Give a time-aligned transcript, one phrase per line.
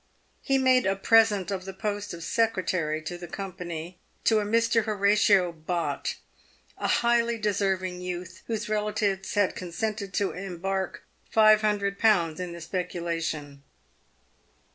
[0.41, 4.85] He made a present of the post of secretary to the company to a Mr.
[4.85, 6.15] Horatio Eott,
[6.79, 12.39] a highly deserving youth whose relatives had consented to embark 500/.
[12.39, 13.61] in the speculation.